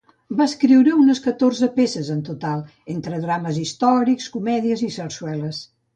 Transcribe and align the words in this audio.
Va 0.37 0.45
escriure 0.51 0.93
unes 1.01 1.21
catorze 1.25 1.69
peces 1.75 2.09
en 2.15 2.25
total, 2.29 2.63
entre 2.95 3.19
drames 3.27 3.61
històrics, 3.65 4.29
comèdies 4.39 4.87
i 4.89 4.91
sarsueles. 4.97 5.63